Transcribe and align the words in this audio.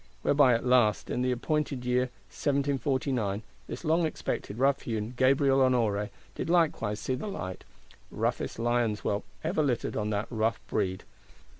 Whereby 0.23 0.55
at 0.55 0.65
last 0.65 1.11
in 1.11 1.21
the 1.21 1.31
appointed 1.31 1.85
year 1.85 2.09
1749, 2.31 3.43
this 3.67 3.85
long 3.85 4.07
expected 4.07 4.57
rough 4.57 4.81
hewn 4.81 5.13
Gabriel 5.15 5.59
Honoré 5.59 6.09
did 6.33 6.49
likewise 6.49 6.99
see 6.99 7.13
the 7.13 7.27
light: 7.27 7.63
roughest 8.09 8.57
lion's 8.57 9.01
whelp 9.01 9.25
ever 9.43 9.61
littered 9.61 9.95
of 9.95 10.09
that 10.09 10.25
rough 10.31 10.59
breed. 10.65 11.03